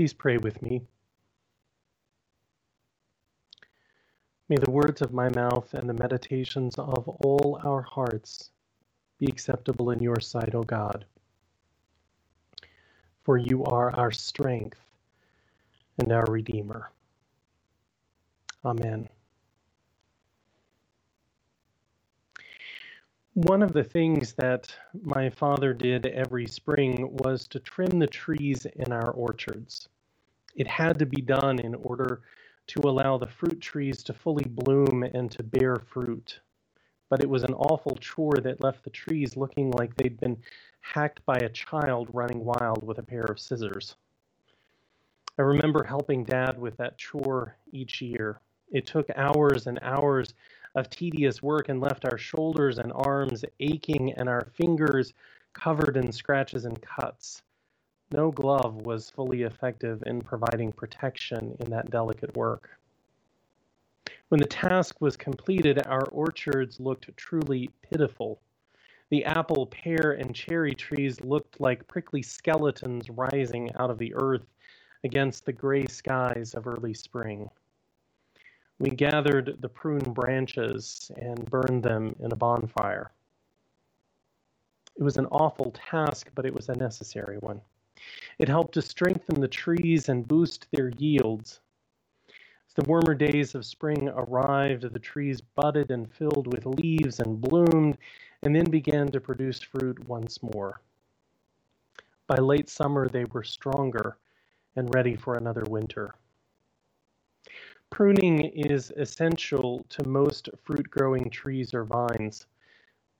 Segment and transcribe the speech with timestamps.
[0.00, 0.80] Please pray with me.
[4.48, 8.48] May the words of my mouth and the meditations of all our hearts
[9.18, 11.04] be acceptable in your sight, O God.
[13.24, 14.80] For you are our strength
[15.98, 16.90] and our Redeemer.
[18.64, 19.06] Amen.
[23.44, 24.70] One of the things that
[25.02, 29.88] my father did every spring was to trim the trees in our orchards.
[30.54, 32.20] It had to be done in order
[32.66, 36.38] to allow the fruit trees to fully bloom and to bear fruit.
[37.08, 40.36] But it was an awful chore that left the trees looking like they'd been
[40.82, 43.96] hacked by a child running wild with a pair of scissors.
[45.38, 48.42] I remember helping Dad with that chore each year.
[48.70, 50.34] It took hours and hours
[50.74, 55.12] of tedious work and left our shoulders and arms aching and our fingers
[55.52, 57.42] covered in scratches and cuts.
[58.12, 62.70] No glove was fully effective in providing protection in that delicate work.
[64.28, 68.40] When the task was completed, our orchards looked truly pitiful.
[69.08, 74.46] The apple, pear, and cherry trees looked like prickly skeletons rising out of the earth
[75.02, 77.50] against the gray skies of early spring.
[78.80, 83.12] We gathered the prune branches and burned them in a bonfire.
[84.96, 87.60] It was an awful task, but it was a necessary one.
[88.38, 91.60] It helped to strengthen the trees and boost their yields.
[92.68, 97.38] As the warmer days of spring arrived, the trees budded and filled with leaves and
[97.38, 97.98] bloomed,
[98.42, 100.80] and then began to produce fruit once more.
[102.26, 104.16] By late summer, they were stronger
[104.74, 106.14] and ready for another winter.
[107.90, 112.46] Pruning is essential to most fruit growing trees or vines.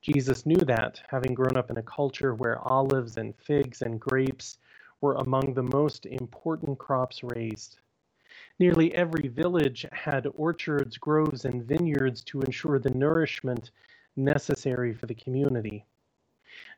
[0.00, 4.58] Jesus knew that, having grown up in a culture where olives and figs and grapes
[5.00, 7.80] were among the most important crops raised.
[8.60, 13.72] Nearly every village had orchards, groves, and vineyards to ensure the nourishment
[14.14, 15.84] necessary for the community.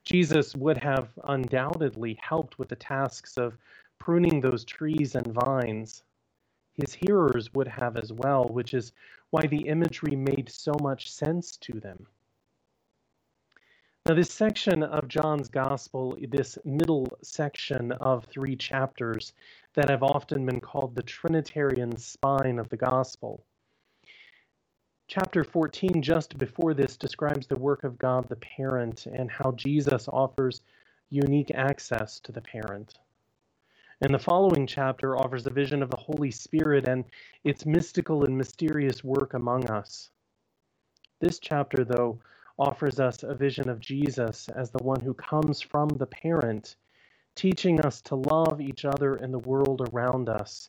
[0.02, 3.58] Jesus would have undoubtedly helped with the tasks of
[3.98, 6.02] pruning those trees and vines
[6.74, 8.92] his hearers would have as well, which is
[9.30, 12.06] why the imagery made so much sense to them.
[14.06, 19.32] Now, this section of John's Gospel, this middle section of three chapters
[19.74, 23.44] that have often been called the Trinitarian spine of the Gospel.
[25.06, 30.08] Chapter 14, just before this, describes the work of God the parent and how Jesus
[30.08, 30.62] offers
[31.10, 32.98] unique access to the parent.
[34.02, 37.04] And the following chapter offers a vision of the Holy Spirit and
[37.44, 40.10] its mystical and mysterious work among us.
[41.20, 42.18] This chapter, though,
[42.58, 46.74] offers us a vision of Jesus as the one who comes from the parent,
[47.36, 50.68] teaching us to love each other and the world around us,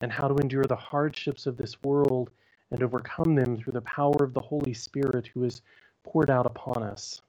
[0.00, 2.30] and how to endure the hardships of this world
[2.70, 5.60] and overcome them through the power of the Holy Spirit who is
[6.04, 7.20] poured out upon us.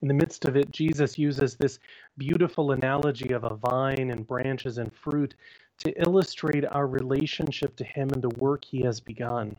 [0.00, 1.80] In the midst of it, Jesus uses this
[2.16, 5.34] beautiful analogy of a vine and branches and fruit
[5.78, 9.56] to illustrate our relationship to Him and the work He has begun.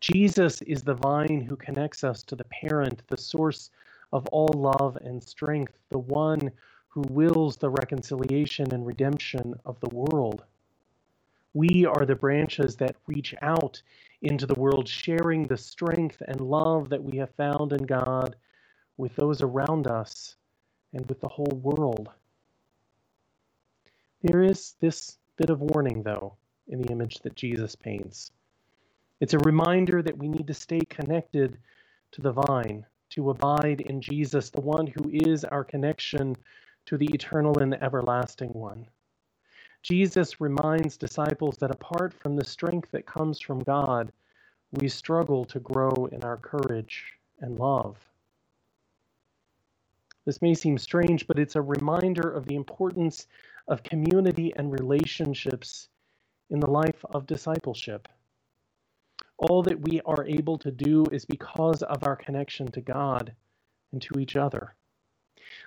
[0.00, 3.70] Jesus is the vine who connects us to the parent, the source
[4.12, 6.50] of all love and strength, the one
[6.88, 10.42] who wills the reconciliation and redemption of the world.
[11.54, 13.80] We are the branches that reach out
[14.22, 18.34] into the world, sharing the strength and love that we have found in God
[19.02, 20.36] with those around us
[20.92, 22.08] and with the whole world.
[24.22, 26.34] There is this bit of warning, though,
[26.68, 28.30] in the image that Jesus paints.
[29.18, 31.58] It's a reminder that we need to stay connected
[32.12, 36.36] to the vine, to abide in Jesus, the one who is our connection
[36.86, 38.86] to the eternal and the everlasting one.
[39.82, 44.12] Jesus reminds disciples that apart from the strength that comes from God,
[44.70, 47.96] we struggle to grow in our courage and love.
[50.24, 53.26] This may seem strange, but it's a reminder of the importance
[53.68, 55.88] of community and relationships
[56.50, 58.08] in the life of discipleship.
[59.38, 63.34] All that we are able to do is because of our connection to God
[63.90, 64.74] and to each other.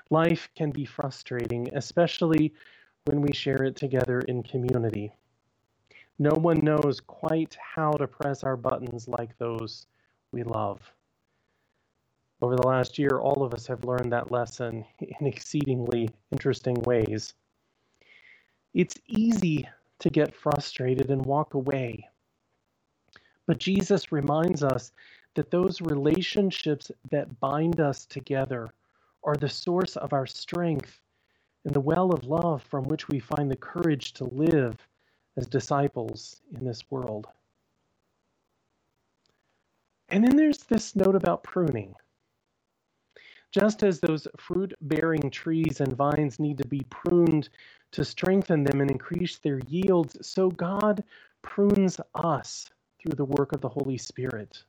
[0.09, 2.53] Life can be frustrating, especially
[3.05, 5.11] when we share it together in community.
[6.17, 9.87] No one knows quite how to press our buttons like those
[10.31, 10.94] we love.
[12.45, 17.33] Over the last year, all of us have learned that lesson in exceedingly interesting ways.
[18.75, 22.07] It's easy to get frustrated and walk away.
[23.47, 24.91] But Jesus reminds us
[25.33, 28.69] that those relationships that bind us together
[29.23, 30.99] are the source of our strength
[31.63, 34.87] and the well of love from which we find the courage to live
[35.35, 37.25] as disciples in this world.
[40.09, 41.95] And then there's this note about pruning.
[43.55, 47.47] Just as those fruit bearing trees and vines need to be pruned
[47.91, 51.05] to strengthen them and increase their yields, so God
[51.41, 52.69] prunes us
[52.99, 54.61] through the work of the Holy Spirit.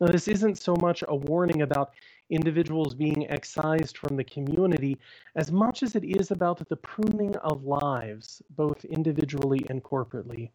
[0.00, 1.94] Now, this isn't so much a warning about
[2.30, 4.96] individuals being excised from the community
[5.34, 10.50] as much as it is about the pruning of lives, both individually and corporately.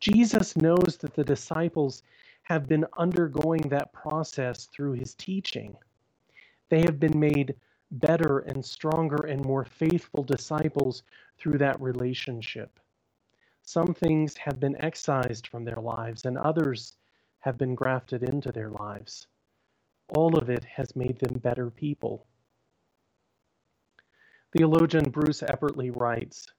[0.00, 2.02] Jesus knows that the disciples
[2.42, 5.74] have been undergoing that process through his teaching.
[6.68, 7.54] They have been made
[7.90, 11.04] better and stronger and more faithful disciples
[11.38, 12.80] through that relationship.
[13.62, 16.96] Some things have been excised from their lives, and others
[17.40, 19.26] have been grafted into their lives.
[20.08, 22.26] All of it has made them better people.
[24.52, 26.52] Theologian Bruce Epperly writes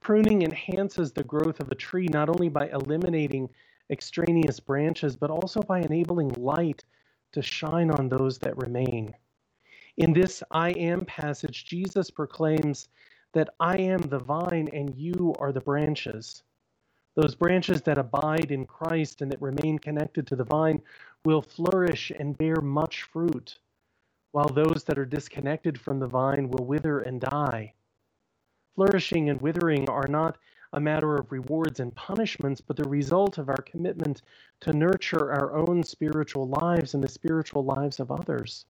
[0.00, 3.48] Pruning enhances the growth of a tree not only by eliminating
[3.90, 6.84] extraneous branches, but also by enabling light
[7.32, 9.14] to shine on those that remain.
[9.96, 12.88] In this I am passage, Jesus proclaims
[13.32, 16.42] that I am the vine and you are the branches.
[17.14, 20.82] Those branches that abide in Christ and that remain connected to the vine
[21.24, 23.60] will flourish and bear much fruit,
[24.32, 27.74] while those that are disconnected from the vine will wither and die.
[28.74, 30.38] Flourishing and withering are not
[30.72, 34.22] a matter of rewards and punishments, but the result of our commitment
[34.58, 38.66] to nurture our own spiritual lives and the spiritual lives of others.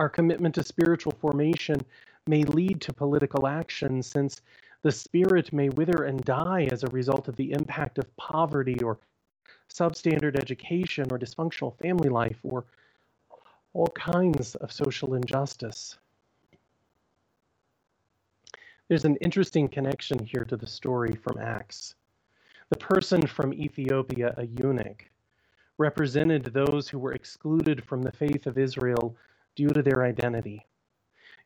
[0.00, 1.84] Our commitment to spiritual formation
[2.26, 4.40] may lead to political action since
[4.80, 8.98] the spirit may wither and die as a result of the impact of poverty or
[9.68, 12.64] substandard education or dysfunctional family life or
[13.74, 15.98] all kinds of social injustice.
[18.88, 21.94] There's an interesting connection here to the story from Acts.
[22.70, 25.10] The person from Ethiopia, a eunuch,
[25.76, 29.14] represented those who were excluded from the faith of Israel
[29.54, 30.66] due to their identity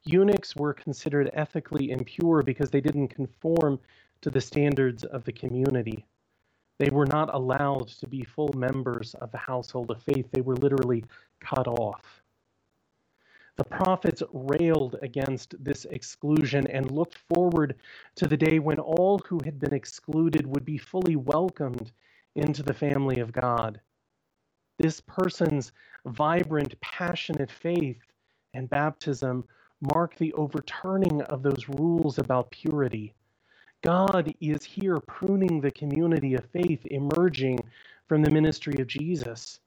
[0.05, 3.81] eunuchs were considered ethically impure because they didn't conform
[4.21, 6.05] to the standards of the community.
[6.79, 10.29] They were not allowed to be full members of the household of faith.
[10.33, 11.05] They were literally
[11.41, 12.23] cut off.
[13.57, 17.77] The prophets railed against this exclusion and looked forward
[18.17, 21.93] to the day when all who had been excluded would be fully welcomed
[22.35, 23.81] into the family of God.
[24.77, 25.71] This person's
[26.07, 28.01] vibrant, passionate faith
[28.55, 29.45] and baptism
[29.81, 33.15] mark the overturning of those rules about purity.
[33.83, 37.61] God is here pruning the community of faith emerging
[38.07, 39.61] from the ministry of Jesus.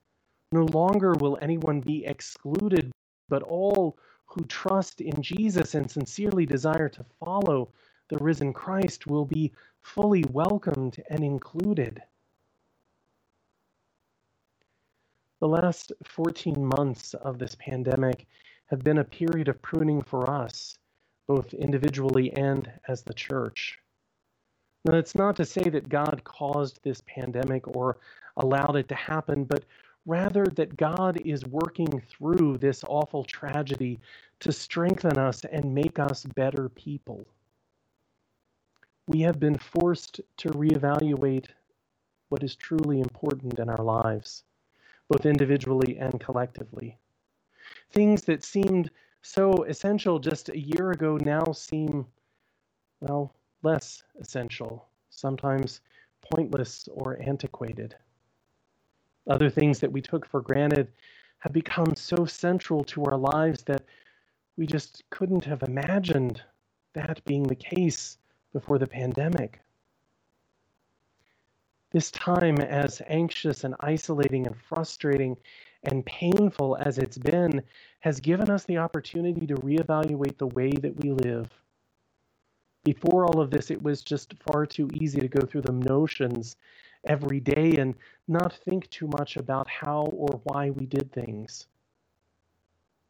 [0.51, 2.91] No longer will anyone be excluded,
[3.29, 7.69] but all who trust in Jesus and sincerely desire to follow
[8.09, 9.51] the risen Christ will be
[9.81, 12.01] fully welcomed and included.
[15.39, 18.25] The last 14 months of this pandemic
[18.67, 20.79] have been a period of pruning for us,
[21.27, 23.77] both individually and as the church.
[24.83, 27.97] Now, it's not to say that God caused this pandemic or
[28.37, 29.63] allowed it to happen, but
[30.07, 33.99] rather that God is working through this awful tragedy
[34.39, 37.27] to strengthen us and make us better people.
[39.07, 41.47] We have been forced to reevaluate
[42.29, 44.43] what is truly important in our lives,
[45.09, 46.97] both individually and collectively.
[47.91, 52.05] Things that seemed so essential just a year ago now seem,
[53.01, 53.33] well,
[53.63, 55.81] less essential, sometimes
[56.31, 57.95] pointless or antiquated.
[59.27, 60.87] Other things that we took for granted
[61.39, 63.83] have become so central to our lives that
[64.57, 66.41] we just couldn't have imagined
[66.93, 68.17] that being the case
[68.53, 69.61] before the pandemic.
[71.91, 75.37] This time, as anxious and isolating and frustrating
[75.83, 77.63] and painful as it's been,
[78.01, 81.49] has given us the opportunity to reevaluate the way that we live.
[82.83, 86.57] Before all of this, it was just far too easy to go through the notions
[87.05, 87.95] every day and
[88.27, 91.67] not think too much about how or why we did things.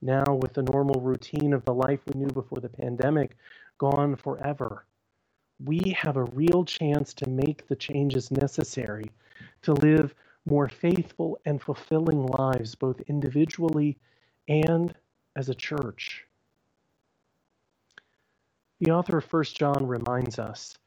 [0.02, 3.36] Now, with the normal routine of the life we knew before the pandemic
[3.80, 4.86] gone forever,
[5.64, 9.10] we have a real chance to make the changes necessary
[9.64, 10.14] to live
[10.46, 13.98] more faithful and fulfilling lives, both individually
[14.48, 14.94] and
[15.36, 16.26] as a church.
[18.80, 20.78] The author of 1 John reminds us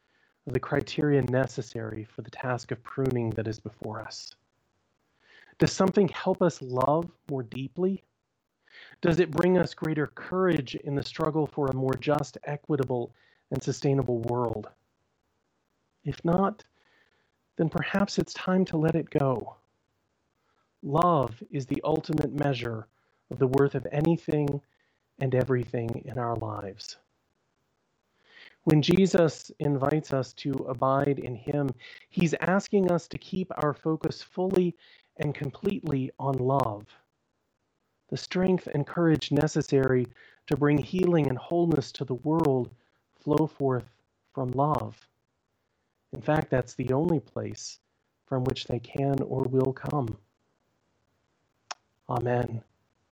[0.46, 4.34] of the criteria necessary for the task of pruning that is before us.
[5.58, 8.02] Does something help us love more deeply?
[9.02, 13.12] Does it bring us greater courage in the struggle for a more just, equitable,
[13.50, 14.68] and sustainable world?
[16.04, 16.64] If not,
[17.56, 19.56] then perhaps it's time to let it go.
[20.82, 22.86] Love is the ultimate measure
[23.30, 24.60] of the worth of anything
[25.20, 26.96] and everything in our lives.
[28.64, 31.70] When Jesus invites us to abide in Him,
[32.08, 34.74] He's asking us to keep our focus fully
[35.18, 36.86] and completely on love.
[38.08, 40.06] The strength and courage necessary
[40.46, 42.70] to bring healing and wholeness to the world
[43.20, 43.88] flow forth
[44.34, 45.08] from love.
[46.12, 47.78] In fact, that's the only place
[48.26, 50.16] from which they can or will come.
[52.08, 52.62] Amen.